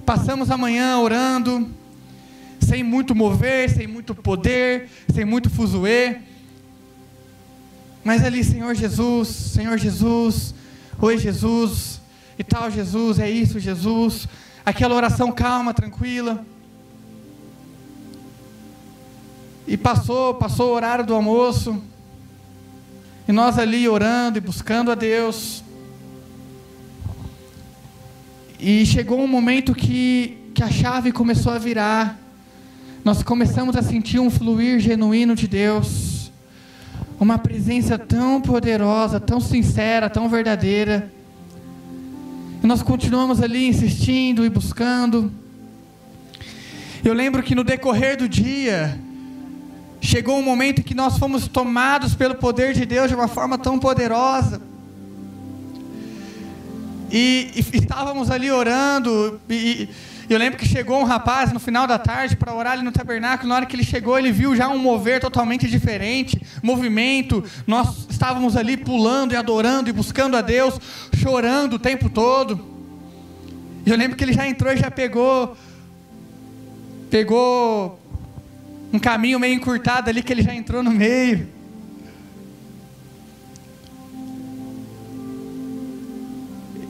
[0.06, 1.70] passamos a manhã orando,
[2.60, 6.18] sem muito mover, sem muito poder, sem muito fuzuê.
[8.03, 10.53] Mas ali, Senhor Jesus, Senhor Jesus,
[10.99, 12.01] oi Jesus,
[12.38, 14.28] e tal Jesus, é isso Jesus.
[14.66, 16.45] Aquela oração calma, tranquila.
[19.66, 21.82] E passou, passou o horário do almoço.
[23.28, 25.64] E nós ali orando e buscando a Deus.
[28.60, 32.20] E chegou um momento que, que a chave começou a virar.
[33.04, 36.32] Nós começamos a sentir um fluir genuíno de Deus.
[37.20, 41.12] Uma presença tão poderosa, tão sincera, tão verdadeira.
[42.64, 45.32] E nós continuamos ali insistindo e buscando.
[47.04, 49.00] Eu lembro que no decorrer do dia,
[50.06, 53.58] chegou um momento em que nós fomos tomados pelo poder de Deus de uma forma
[53.58, 54.62] tão poderosa
[57.12, 59.39] e, e estávamos ali orando.
[59.49, 59.89] E,
[60.28, 62.91] e eu lembro que chegou um rapaz no final da tarde para orar ali no
[62.91, 63.49] tabernáculo.
[63.49, 67.43] Na hora que ele chegou, ele viu já um mover totalmente diferente, movimento.
[67.66, 70.80] Nós estávamos ali pulando e adorando e buscando a Deus,
[71.14, 72.74] chorando o tempo todo.
[73.86, 75.56] E eu lembro que ele já entrou e já pegou,
[77.10, 77.99] pegou
[78.96, 81.48] um caminho meio encurtado ali que ele já entrou no meio.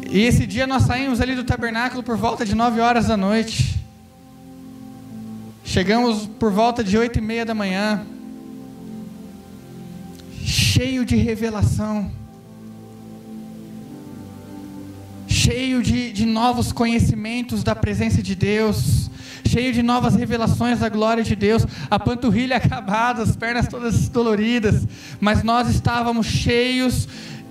[0.07, 3.83] E esse dia nós saímos ali do tabernáculo por volta de nove horas da noite.
[5.63, 8.05] Chegamos por volta de oito e meia da manhã.
[10.43, 12.11] Cheio de revelação.
[15.27, 19.09] Cheio de, de novos conhecimentos da presença de Deus.
[19.47, 24.85] Cheio de novas revelações da glória de Deus, a panturrilha acabada, as pernas todas doloridas,
[25.19, 27.07] mas nós estávamos cheios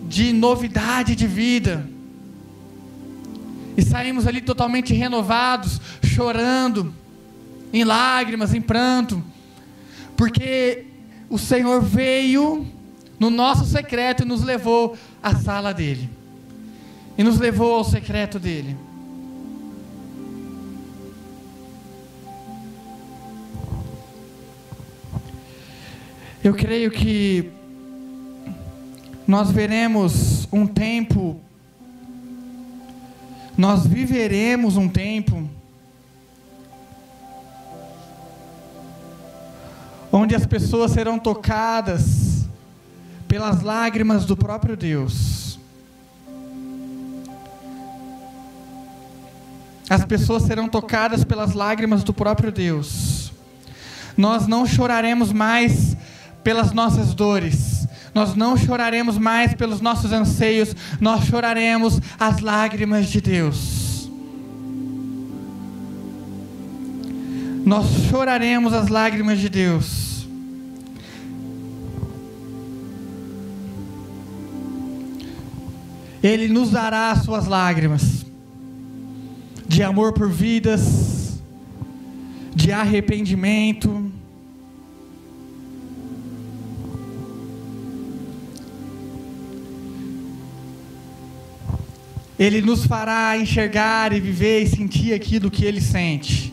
[0.09, 1.89] de novidade de vida.
[3.77, 6.95] E saímos ali totalmente renovados, chorando,
[7.73, 9.23] em lágrimas, em pranto,
[10.17, 10.87] porque
[11.29, 12.67] o Senhor veio
[13.19, 16.09] no nosso secreto e nos levou à sala dele,
[17.19, 18.77] e nos levou ao secreto dele.
[26.45, 27.51] Eu creio que
[29.27, 31.41] nós veremos um tempo,
[33.57, 35.49] nós viveremos um tempo,
[40.13, 42.47] onde as pessoas serão tocadas
[43.27, 45.59] pelas lágrimas do próprio Deus.
[49.89, 53.33] As pessoas serão tocadas pelas lágrimas do próprio Deus.
[54.15, 55.94] Nós não choraremos mais
[56.45, 63.21] pelas nossas dores, nós não choraremos mais pelos nossos anseios, nós choraremos as lágrimas de
[63.21, 64.09] Deus.
[67.65, 70.29] Nós choraremos as lágrimas de Deus.
[76.23, 78.25] Ele nos dará as suas lágrimas
[79.67, 81.41] de amor por vidas,
[82.55, 84.13] de arrependimento,
[92.39, 96.53] Ele nos fará enxergar e viver e sentir aquilo que Ele sente.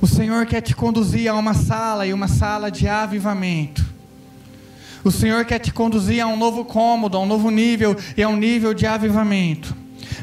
[0.00, 3.86] O Senhor quer te conduzir a uma sala e uma sala de avivamento.
[5.04, 8.28] O Senhor quer te conduzir a um novo cômodo, a um novo nível e a
[8.28, 9.74] um nível de avivamento.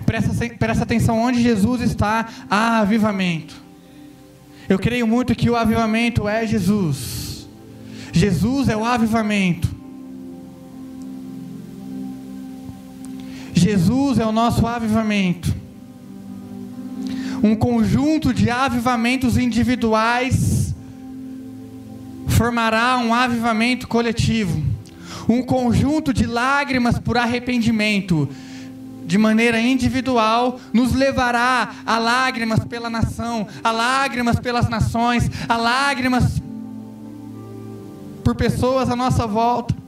[0.06, 3.56] Presta, presta atenção onde Jesus está, há avivamento.
[4.68, 7.48] Eu creio muito que o avivamento é Jesus.
[8.12, 9.74] Jesus é o avivamento.
[13.66, 15.51] Jesus é o nosso avivamento.
[17.41, 20.76] Um conjunto de avivamentos individuais
[22.28, 24.63] formará um avivamento coletivo.
[25.28, 28.30] Um conjunto de lágrimas por arrependimento,
[29.03, 36.39] de maneira individual, nos levará a lágrimas pela nação, a lágrimas pelas nações, a lágrimas
[38.24, 39.85] por pessoas à nossa volta.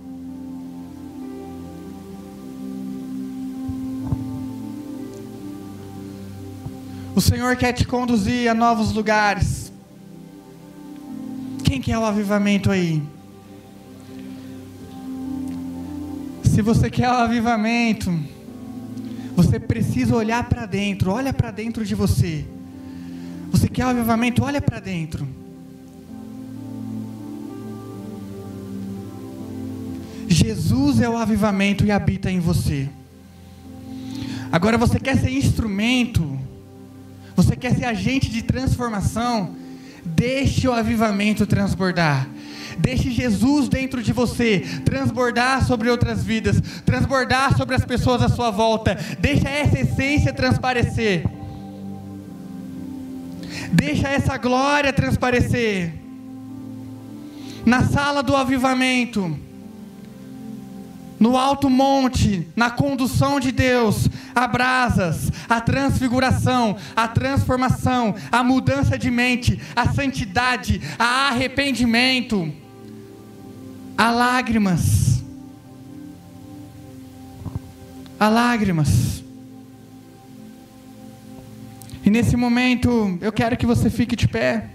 [7.18, 9.74] O Senhor quer te conduzir a novos lugares.
[11.64, 13.02] Quem quer o avivamento aí?
[16.44, 18.16] Se você quer o avivamento,
[19.36, 21.10] você precisa olhar para dentro.
[21.10, 22.46] Olha para dentro de você.
[23.50, 24.44] Você quer o avivamento?
[24.44, 25.28] Olha para dentro.
[30.28, 32.88] Jesus é o avivamento e habita em você.
[34.52, 36.46] Agora você quer ser instrumento
[37.38, 39.56] você quer ser agente de transformação?
[40.04, 42.28] Deixe o avivamento transbordar.
[42.80, 48.50] Deixe Jesus dentro de você, transbordar sobre outras vidas, transbordar sobre as pessoas à sua
[48.50, 48.98] volta.
[49.20, 51.24] Deixa essa essência transparecer.
[53.72, 55.94] Deixa essa glória transparecer.
[57.64, 59.38] Na sala do avivamento,
[61.20, 68.98] no alto monte, na condução de Deus, a brasas, a transfiguração, a transformação, a mudança
[68.98, 72.54] de mente, a santidade, a arrependimento,
[73.98, 75.24] a lágrimas.
[78.20, 79.24] A lágrimas.
[82.06, 84.70] E nesse momento, eu quero que você fique de pé.